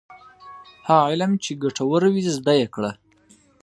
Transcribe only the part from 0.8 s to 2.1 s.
هغه علم چي ګټور